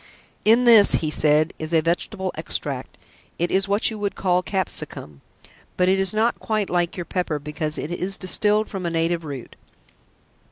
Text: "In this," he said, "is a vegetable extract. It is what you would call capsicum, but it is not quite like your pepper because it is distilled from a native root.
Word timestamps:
"In 0.45 0.65
this," 0.65 0.93
he 0.95 1.11
said, 1.11 1.53
"is 1.59 1.73
a 1.75 1.81
vegetable 1.81 2.31
extract. 2.33 2.97
It 3.37 3.51
is 3.51 3.67
what 3.67 3.91
you 3.91 3.99
would 3.99 4.15
call 4.15 4.41
capsicum, 4.41 5.21
but 5.77 5.87
it 5.87 5.99
is 5.99 6.11
not 6.11 6.39
quite 6.39 6.71
like 6.71 6.97
your 6.97 7.05
pepper 7.05 7.37
because 7.37 7.77
it 7.77 7.91
is 7.91 8.17
distilled 8.17 8.67
from 8.67 8.87
a 8.87 8.89
native 8.89 9.23
root. 9.23 9.55